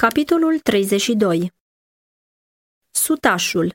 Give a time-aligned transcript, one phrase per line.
[0.00, 1.52] Capitolul 32
[2.90, 3.74] Sutașul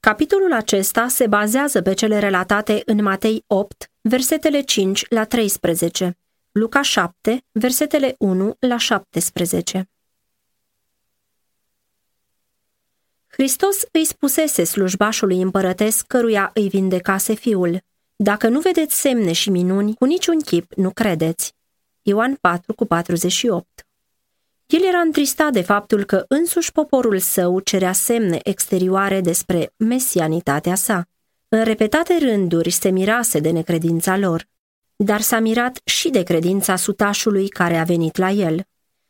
[0.00, 6.18] Capitolul acesta se bazează pe cele relatate în Matei 8, versetele 5 la 13,
[6.52, 9.90] Luca 7, versetele 1 la 17.
[13.26, 17.82] Hristos îi spusese slujbașului împărătesc căruia îi vindecase fiul,
[18.16, 21.54] Dacă nu vedeți semne și minuni, cu niciun chip nu credeți.
[22.02, 23.84] Ioan 4 cu 48
[24.72, 31.04] el era întristat de faptul că însuși poporul său cerea semne exterioare despre mesianitatea sa.
[31.48, 34.48] În repetate rânduri se mirase de necredința lor,
[34.96, 38.62] dar s-a mirat și de credința sutașului care a venit la el.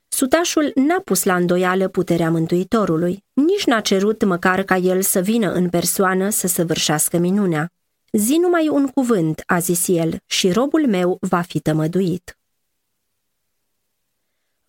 [0.08, 5.52] Sutașul n-a pus la îndoială puterea Mântuitorului, nici n-a cerut măcar ca el să vină
[5.52, 7.72] în persoană să săvârșească minunea.
[8.12, 12.39] Zi numai un cuvânt, a zis el, și robul meu va fi tămăduit.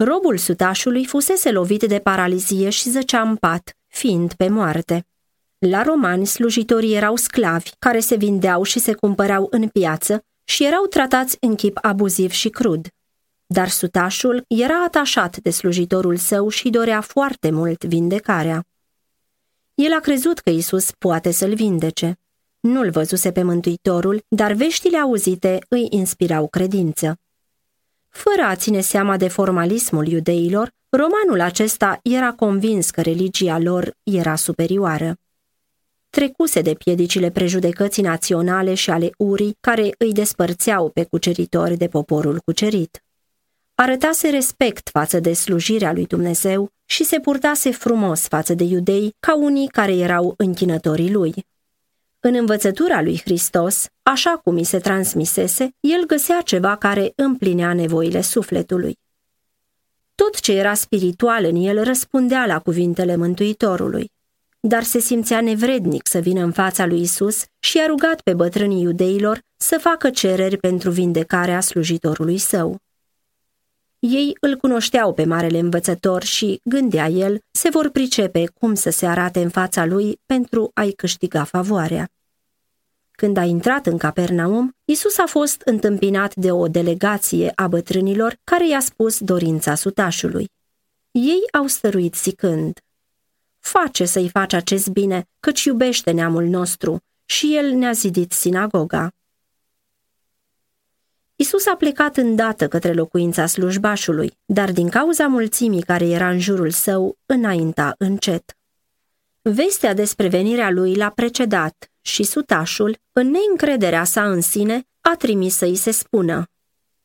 [0.04, 5.06] Robul sutașului fusese lovit de paralizie și zăcea în pat, fiind pe moarte.
[5.58, 10.86] La romani, slujitorii erau sclavi, care se vindeau și se cumpărau în piață și erau
[10.86, 12.88] tratați în chip abuziv și crud.
[13.45, 18.66] Dar sutașul era atașat de slujitorul său și dorea foarte mult vindecarea.
[19.73, 22.20] El a crezut că Isus poate să-l vindece.
[22.59, 27.20] Nu-l văzuse pe Mântuitorul, dar veștile auzite îi inspirau credință.
[28.12, 34.36] Fără a ține seama de formalismul iudeilor, romanul acesta era convins că religia lor era
[34.36, 35.16] superioară.
[36.09, 42.42] Trecuse de piedicile prejudecății naționale și ale urii care îi despărțeau pe cuceritori de poporul
[42.45, 43.03] cucerit.
[43.76, 49.36] Arătase respect față de slujirea lui Dumnezeu și se purtase frumos față de iudei ca
[49.38, 51.46] unii care erau închinătorii lui.
[52.23, 58.22] În învățătura lui Hristos, așa cum i se transmisese, el găsea ceva care împlinea nevoile
[58.22, 59.00] sufletului.
[60.16, 64.11] Tot ce era spiritual în el răspundea la cuvintele Mântuitorului,
[64.59, 68.81] dar se simțea nevrednic să vină în fața lui Isus și a rugat pe bătrânii
[68.81, 72.78] iudeilor să facă cereri pentru vindecarea slujitorului său.
[74.03, 79.06] Ei îl cunoșteau pe marele învățător și, gândea el, se vor pricepe cum să se
[79.06, 82.09] arate în fața lui pentru a-i câștiga favoarea.
[83.11, 88.67] Când a intrat în Capernaum, Isus a fost întâmpinat de o delegație a bătrânilor care
[88.67, 90.50] i-a spus dorința sutașului.
[91.11, 92.79] Ei au stăruit zicând,
[93.59, 99.11] Face să-i faci acest bine, căci iubește neamul nostru și el ne-a zidit sinagoga.
[101.41, 106.69] Isus a plecat îndată către locuința slujbașului, dar din cauza mulțimii care era în jurul
[106.69, 108.57] său, înainta încet.
[109.41, 115.56] Vestea despre venirea lui l-a precedat și sutașul, în neîncrederea sa în sine, a trimis
[115.56, 116.50] să-i se spună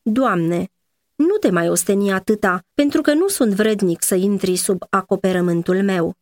[0.01, 0.69] Doamne,
[1.15, 6.15] nu te mai osteni atâta, pentru că nu sunt vrednic să intri sub acoperământul meu.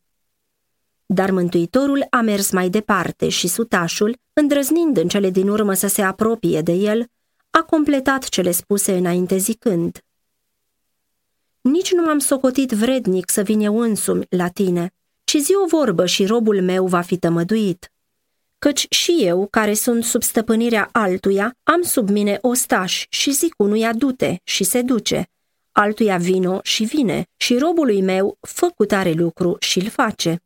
[1.06, 6.02] Dar Mântuitorul a mers mai departe și sutașul, îndrăznind în cele din urmă să se
[6.02, 7.06] apropie de el,
[7.50, 10.00] a completat cele spuse înainte zicând
[11.60, 16.06] Nici nu m-am socotit vrednic să vin eu însumi la tine, ci zi o vorbă
[16.06, 17.90] și robul meu va fi tămăduit.
[18.58, 23.92] Căci și eu, care sunt sub stăpânirea altuia, am sub mine ostaș și zic unuia
[23.92, 25.30] du-te și se duce,
[25.72, 30.40] altuia vino și vine și robului meu fă cu tare lucru și îl face.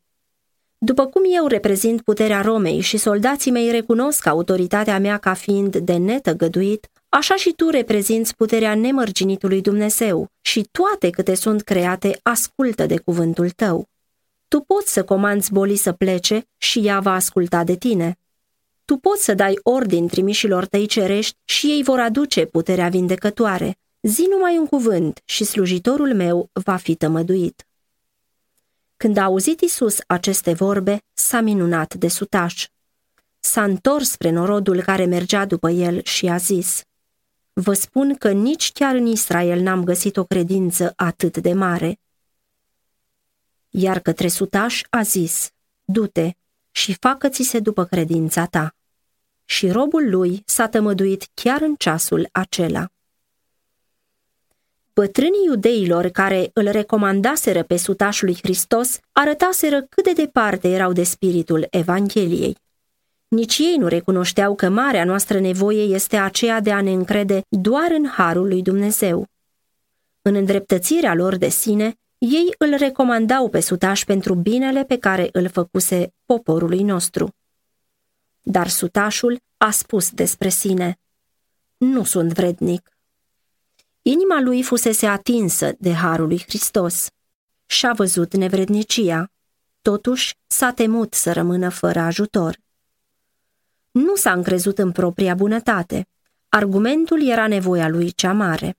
[0.83, 5.97] După cum eu reprezint puterea Romei și soldații mei recunosc autoritatea mea ca fiind de
[5.97, 12.99] netăgăduit, așa și tu reprezinți puterea nemărginitului Dumnezeu și toate câte sunt create ascultă de
[12.99, 13.89] cuvântul tău.
[14.49, 18.19] Tu poți să comanzi bolii să plece și ea va asculta de tine.
[18.85, 23.79] Tu poți să dai ordin trimișilor tăi cerești și ei vor aduce puterea vindecătoare.
[24.03, 27.65] Zi numai un cuvânt și slujitorul meu va fi tămăduit.
[29.01, 32.69] Când a auzit Isus aceste vorbe, s-a minunat de sutaș.
[33.39, 36.83] S-a întors spre norodul care mergea după el și a zis,
[37.53, 42.01] Vă spun că nici chiar în Israel n-am găsit o credință atât de mare.
[43.69, 45.51] Iar către sutaș a zis,
[45.85, 46.31] Du-te
[46.71, 48.75] și facă-ți-se după credința ta.
[49.45, 52.91] Și robul lui s-a tămăduit chiar în ceasul acela.
[54.95, 61.03] Bătrânii iudeilor care îl recomandaseră pe sutașul lui Hristos arătaseră cât de departe erau de
[61.03, 62.57] spiritul Evangheliei.
[63.29, 67.91] Nici ei nu recunoșteau că marea noastră nevoie este aceea de a ne încrede doar
[67.91, 69.27] în harul lui Dumnezeu.
[70.23, 75.49] În îndreptățirea lor de sine, ei îl recomandau pe sutaș pentru binele pe care îl
[75.49, 77.35] făcuse poporului nostru.
[78.43, 80.99] Dar sutașul a spus despre sine,
[81.77, 83.00] Nu sunt vrednic.
[84.11, 87.07] Inima lui fusese atinsă de harul lui Hristos.
[87.67, 89.31] Și-a văzut nevrednicia.
[89.83, 92.57] Totuși s-a temut să rămână fără ajutor.
[93.91, 96.07] Nu s-a încrezut în propria bunătate.
[96.49, 98.77] Argumentul era nevoia lui cea mare.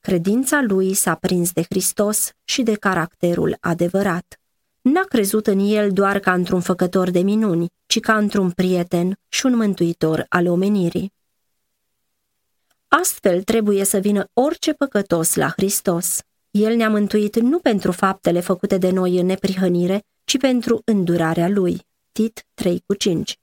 [0.00, 4.40] Credința lui s-a prins de Hristos și de caracterul adevărat.
[4.80, 9.46] N-a crezut în el doar ca într-un făcător de minuni, ci ca într-un prieten și
[9.46, 11.12] un mântuitor al omenirii.
[13.00, 16.20] Astfel trebuie să vină orice păcătos la Hristos.
[16.50, 21.86] El ne-a mântuit nu pentru faptele făcute de noi în neprihănire, ci pentru îndurarea Lui.
[22.12, 23.38] Tit 3 cu 5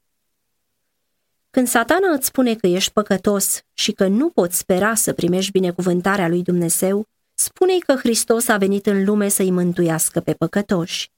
[1.50, 6.28] Când satana îți spune că ești păcătos și că nu poți spera să primești binecuvântarea
[6.28, 11.10] lui Dumnezeu, spune-i că Hristos a venit în lume să-i mântuiască pe păcătoși.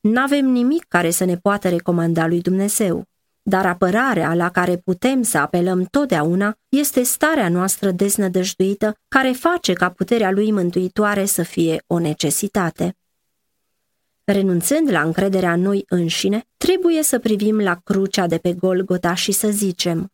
[0.00, 3.04] N-avem nimic care să ne poată recomanda lui Dumnezeu,
[3.42, 9.90] dar apărarea la care putem să apelăm totdeauna este starea noastră deznădăjduită care face ca
[9.90, 12.96] puterea lui mântuitoare să fie o necesitate.
[14.24, 19.32] Renunțând la încrederea în noi înșine, trebuie să privim la crucea de pe Golgota și
[19.32, 20.12] să zicem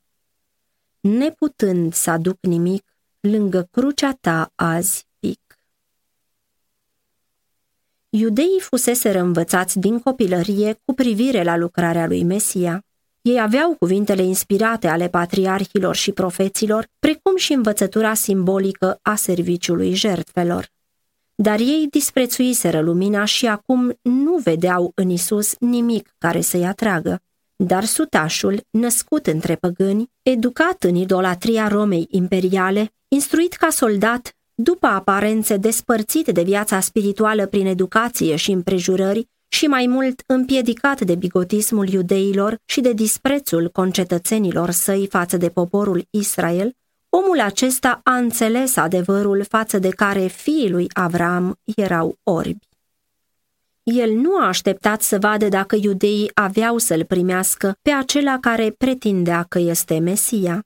[1.01, 5.09] Neputând să aduc nimic, lângă crucea ta azi
[8.11, 12.85] Iudeii fusese învățați din copilărie cu privire la lucrarea lui Mesia.
[13.23, 20.69] Ei aveau cuvintele inspirate ale patriarhilor și profeților, precum și învățătura simbolică a serviciului jertfelor.
[21.35, 27.20] Dar ei disprețuiseră lumina și acum nu vedeau în Isus nimic care să-i atragă.
[27.56, 35.56] Dar sutașul, născut între păgâni, educat în idolatria Romei imperiale, instruit ca soldat, după aparențe
[35.56, 42.56] despărțite de viața spirituală prin educație și împrejurări, și mai mult împiedicat de bigotismul iudeilor
[42.65, 46.73] și de disprețul concetățenilor săi față de poporul Israel,
[47.09, 52.67] omul acesta a înțeles adevărul față de care fiii lui Avram erau orbi.
[53.83, 59.43] El nu a așteptat să vadă dacă iudeii aveau să-l primească pe acela care pretindea
[59.49, 60.62] că este Mesia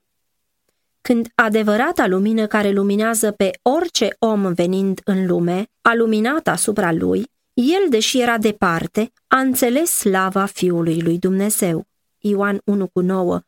[1.07, 7.25] când adevărata lumină care luminează pe orice om venind în lume a luminat asupra lui,
[7.53, 11.87] el, deși era departe, a înțeles slava Fiului lui Dumnezeu.
[12.17, 13.41] Ioan 1 cu 9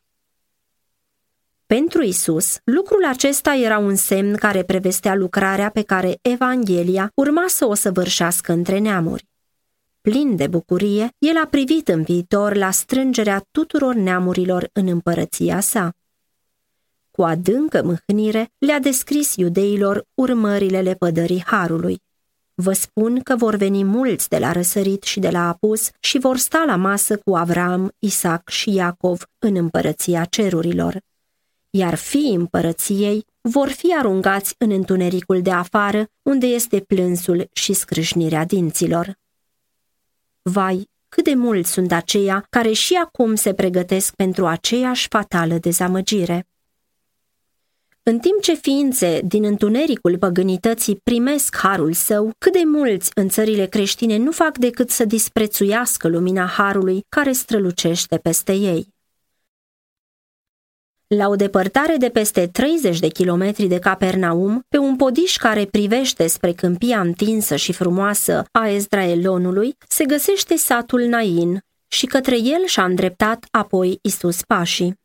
[1.66, 7.66] Pentru Isus, lucrul acesta era un semn care prevestea lucrarea pe care Evanghelia urma să
[7.66, 9.28] o săvârșească între neamuri.
[10.02, 15.96] Plin de bucurie, el a privit în viitor la strângerea tuturor neamurilor în împărăția sa
[17.16, 22.02] cu adâncă mâhnire, le-a descris iudeilor urmările lepădării Harului.
[22.58, 26.38] Vă spun că vor veni mulți de la răsărit și de la apus și vor
[26.38, 31.02] sta la masă cu Avram, Isaac și Iacov în împărăția cerurilor.
[31.70, 38.46] Iar fiii împărăției vor fi aruncați în întunericul de afară, unde este plânsul și scrâșnirea
[38.46, 39.18] dinților.
[40.42, 46.48] Vai, cât de mulți sunt aceia care și acum se pregătesc pentru aceeași fatală dezamăgire.
[48.10, 53.66] În timp ce ființe din întunericul păgânității primesc harul său, cât de mulți în țările
[53.66, 58.88] creștine nu fac decât să disprețuiască lumina harului care strălucește peste ei.
[61.08, 66.28] La o depărtare de peste 30 de kilometri de Capernaum, pe un podiș care privește
[66.28, 72.84] spre câmpia întinsă și frumoasă a Ezraelonului, se găsește satul Nain și către el și-a
[72.84, 75.04] îndreptat apoi Isus pașii.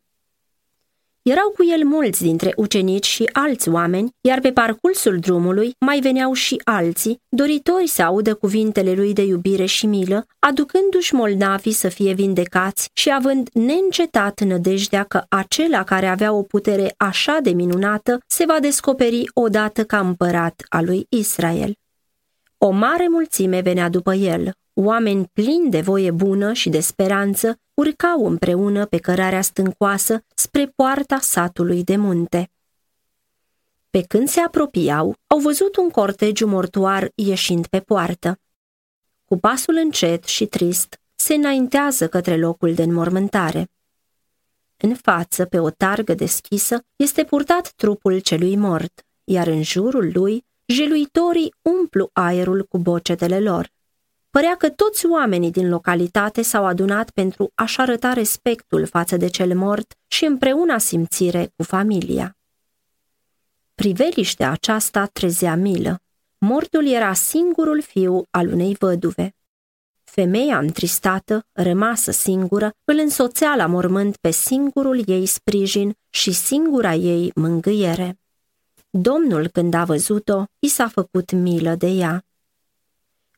[1.23, 6.33] Erau cu el mulți dintre ucenici și alți oameni, iar pe parcursul drumului mai veneau
[6.33, 12.13] și alții, doritori să audă cuvintele lui de iubire și milă, aducându-și moldavii să fie
[12.13, 18.45] vindecați și având neîncetat nădejdea că acela care avea o putere așa de minunată se
[18.45, 21.73] va descoperi odată ca împărat al lui Israel.
[22.57, 28.25] O mare mulțime venea după el, oameni plini de voie bună și de speranță, urcau
[28.25, 32.51] împreună pe cărarea stâncoasă spre poarta satului de munte.
[33.89, 38.39] Pe când se apropiau, au văzut un cortegiu mortuar ieșind pe poartă.
[39.25, 43.69] Cu pasul încet și trist, se înaintează către locul de înmormântare.
[44.77, 50.45] În față, pe o targă deschisă, este purtat trupul celui mort, iar în jurul lui,
[50.65, 53.71] jeluitorii umplu aerul cu bocetele lor.
[54.31, 59.57] Părea că toți oamenii din localitate s-au adunat pentru a-și arăta respectul față de cel
[59.57, 62.37] mort și împreună simțire cu familia.
[63.75, 66.01] Priveliștea aceasta trezea milă.
[66.37, 69.35] Mortul era singurul fiu al unei văduve.
[70.03, 77.31] Femeia întristată, rămasă singură, îl însoțea la mormânt pe singurul ei sprijin și singura ei
[77.35, 78.19] mângâiere.
[78.89, 82.25] Domnul, când a văzut-o, i s-a făcut milă de ea.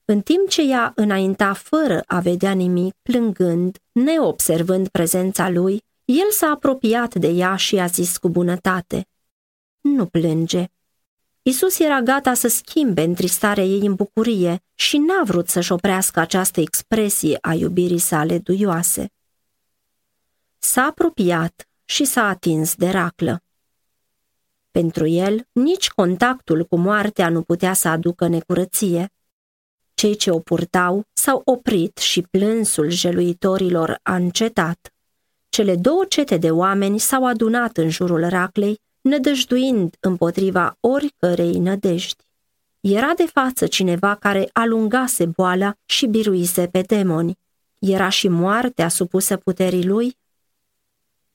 [0.05, 6.47] În timp ce ea înainta fără a vedea nimic, plângând, neobservând prezența lui, el s-a
[6.47, 9.07] apropiat de ea și a zis cu bunătate,
[9.81, 10.67] Nu plânge.
[11.41, 16.59] Isus era gata să schimbe întristarea ei în bucurie și n-a vrut să-și oprească această
[16.59, 19.11] expresie a iubirii sale duioase.
[20.57, 23.43] S-a apropiat și s-a atins de raclă.
[24.71, 29.13] Pentru el, nici contactul cu moartea nu putea să aducă necurăție.
[30.03, 34.93] Cei ce o purtau s-au oprit și plânsul jeluitorilor a încetat.
[35.49, 42.23] Cele două cete de oameni s-au adunat în jurul raclei, nădăjduind împotriva oricărei nădejdi.
[42.79, 47.37] Era de față cineva care alungase boala și biruise pe demoni.
[47.79, 50.17] Era și moartea supusă puterii lui?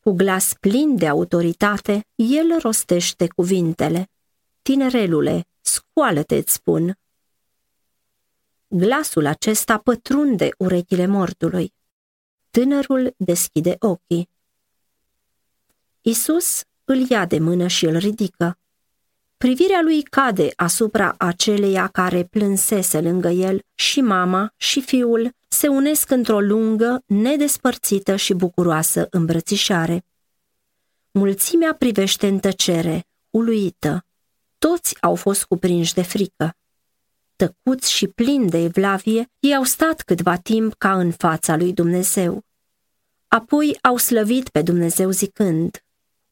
[0.00, 4.10] Cu glas plin de autoritate, el rostește cuvintele.
[4.62, 6.98] Tinerelule, scoală-te, îți spun.
[8.70, 11.74] Glasul acesta pătrunde urechile mortului.
[12.50, 14.28] Tânărul deschide ochii.
[16.00, 18.58] Isus îl ia de mână și îl ridică.
[19.36, 26.10] Privirea lui cade asupra aceleia care plânsese lângă el și mama și fiul se unesc
[26.10, 30.04] într-o lungă, nedespărțită și bucuroasă îmbrățișare.
[31.10, 34.06] Mulțimea privește în tăcere, uluită.
[34.58, 36.57] Toți au fost cuprinși de frică.
[37.38, 42.42] Tăcuți și plini de evlavie, ei au stat câtva timp ca în fața lui Dumnezeu.
[43.28, 45.84] Apoi au slăvit pe Dumnezeu zicând,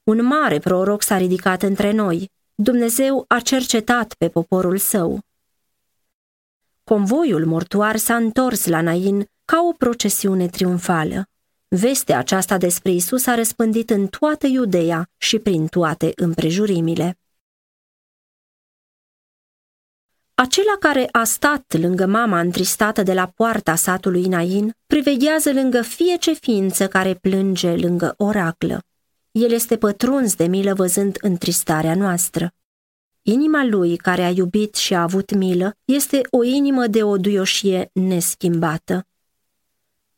[0.02, 5.20] Un mare proroc s-a ridicat între noi, Dumnezeu a cercetat pe poporul său.
[6.84, 11.28] Convoiul mortuar s-a întors la Nain ca o procesiune triumfală.
[11.68, 17.18] Vestea aceasta despre Isus a răspândit în toată Iudeea și prin toate împrejurimile.
[20.38, 26.32] Acela care a stat lângă mama întristată de la poarta satului Nain, priveghează lângă fiece
[26.32, 28.80] ființă care plânge lângă oraclă.
[29.30, 32.52] El este pătruns de milă văzând întristarea noastră.
[33.22, 37.90] Inima lui, care a iubit și a avut milă, este o inimă de o duioșie
[37.92, 39.06] neschimbată.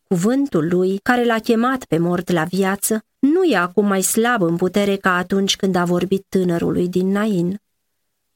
[0.02, 4.56] Cuvântul lui, care l-a chemat pe mort la viață, nu e acum mai slab în
[4.56, 7.60] putere ca atunci când a vorbit tânărului din Nain.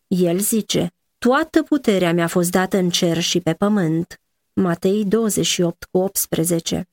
[0.07, 0.93] El zice,
[1.29, 4.21] Toată puterea mi-a fost dată în cer și pe pământ.
[4.53, 6.89] Matei 28 cu 18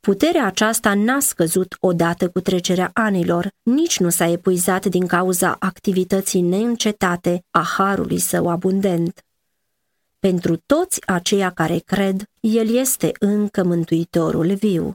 [0.00, 6.40] Puterea aceasta n-a scăzut odată cu trecerea anilor, nici nu s-a epuizat din cauza activității
[6.40, 9.24] neîncetate a harului său abundent.
[10.18, 14.94] Pentru toți aceia care cred, El este încă Mântuitorul viu.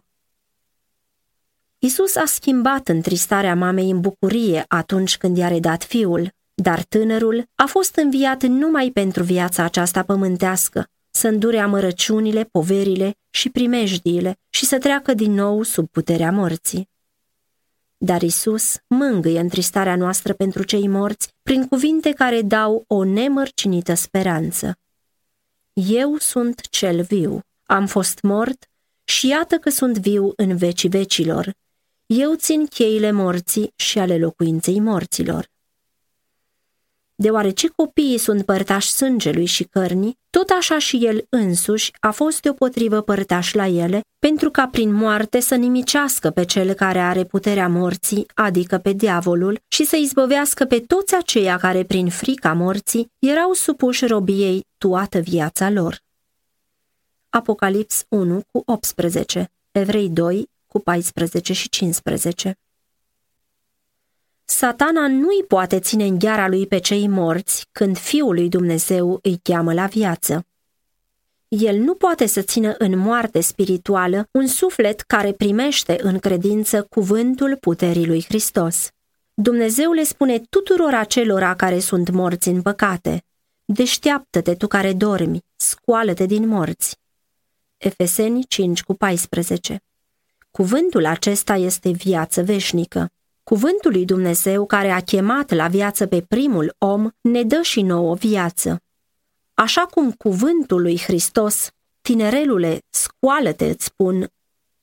[1.80, 7.66] Isus a schimbat întristarea mamei în bucurie atunci când i-a redat fiul, dar tânărul a
[7.66, 14.78] fost înviat numai pentru viața aceasta pământească, să îndure amărăciunile, poverile și primejdiile și să
[14.78, 16.90] treacă din nou sub puterea morții.
[17.98, 24.78] Dar Isus mângâie întristarea noastră pentru cei morți prin cuvinte care dau o nemărcinită speranță.
[25.74, 28.70] Eu sunt cel viu, am fost mort
[29.04, 31.54] și iată că sunt viu în vecii vecilor.
[32.06, 35.54] Eu țin cheile morții și ale locuinței morților.
[37.18, 43.02] Deoarece copiii sunt părtași sângelui și cărnii, tot așa și el însuși a fost deopotrivă
[43.02, 48.26] părtaș la ele, pentru ca prin moarte să nimicească pe cel care are puterea morții,
[48.34, 54.06] adică pe diavolul, și să izbăvească pe toți aceia care prin frica morții erau supuși
[54.06, 56.00] robiei toată viața lor.
[57.30, 62.58] Apocalips 1 cu 18, Evrei 2 cu 14 și 15
[64.46, 69.40] Satana nu-i poate ține în gheara lui pe cei morți când Fiul lui Dumnezeu îi
[69.44, 70.46] cheamă la viață.
[71.48, 77.58] El nu poate să țină în moarte spirituală un suflet care primește în credință cuvântul
[77.60, 78.90] puterii lui Hristos.
[79.34, 83.24] Dumnezeu le spune tuturor acelora care sunt morți în păcate,
[83.66, 86.98] Deșteaptă-te tu care dormi, scoală-te din morți.
[87.78, 89.82] Efeseni 5 cu 14
[90.52, 93.10] Cuvântul acesta este viață veșnică.
[93.46, 98.16] Cuvântul lui Dumnezeu care a chemat la viață pe primul om ne dă și nouă
[98.16, 98.82] viață.
[99.54, 101.70] Așa cum cuvântul lui Hristos,
[102.02, 104.28] tinerelule, scoală-te, îți spun,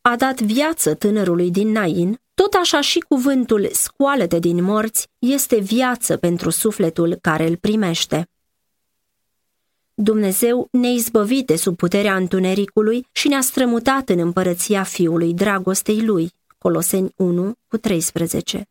[0.00, 6.16] a dat viață tânărului din Nain, tot așa și cuvântul scoală-te din morți este viață
[6.16, 8.28] pentru sufletul care îl primește.
[9.94, 16.32] Dumnezeu ne-a izbăvit de sub puterea întunericului și ne-a strămutat în împărăția Fiului dragostei Lui.
[16.62, 18.66] Coloseni 1 cu 13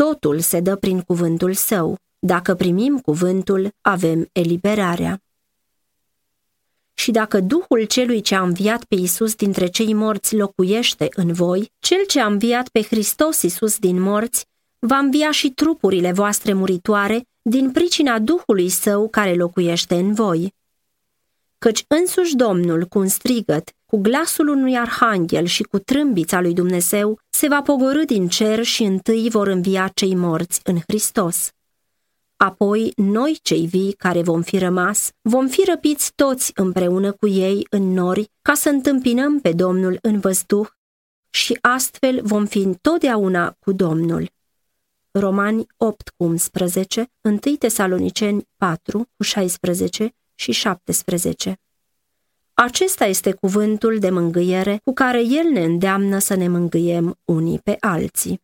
[0.00, 1.98] totul se dă prin cuvântul său.
[2.18, 5.22] Dacă primim cuvântul, avem eliberarea.
[6.94, 11.72] Și dacă Duhul celui ce a înviat pe Isus dintre cei morți locuiește în voi,
[11.78, 14.46] cel ce a înviat pe Hristos Isus din morți,
[14.78, 20.54] va învia și trupurile voastre muritoare din pricina Duhului Său care locuiește în voi.
[21.58, 27.18] Căci însuși Domnul, cu un strigăt, cu glasul unui arhanghel și cu trâmbița lui Dumnezeu,
[27.30, 31.50] se va pogorâ din cer și întâi vor învia cei morți în Hristos.
[32.36, 37.66] Apoi, noi cei vii care vom fi rămas, vom fi răpiți toți împreună cu ei
[37.70, 40.68] în nori ca să întâmpinăm pe Domnul în văzduh
[41.30, 44.30] și astfel vom fi întotdeauna cu Domnul.
[45.10, 51.60] Romani 8 cu 11, 1 Tesaloniceni 4 cu 16 și 17.
[52.62, 57.76] Acesta este cuvântul de mângâiere cu care El ne îndeamnă să ne mângâiem unii pe
[57.80, 58.42] alții.